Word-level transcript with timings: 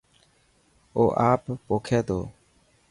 او 0.95 1.03
آپ 1.29 1.43
پوکي 1.65 1.99
ٿو. 2.07 2.19